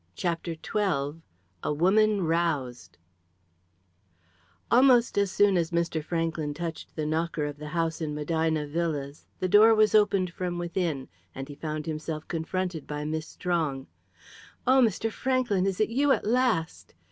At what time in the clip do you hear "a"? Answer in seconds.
1.61-1.71